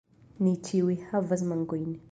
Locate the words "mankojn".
1.53-1.91